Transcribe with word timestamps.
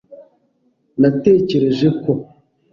Natekereje 1.01 1.87
ko. 2.01 2.11